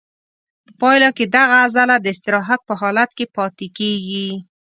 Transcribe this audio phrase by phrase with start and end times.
[0.65, 4.27] په پایله کې دغه عضله د استراحت په حالت کې پاتې کېږي.